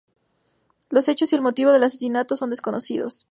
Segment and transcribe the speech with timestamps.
[0.89, 3.19] Los hechos y el motivo del asesinato son desconocidos.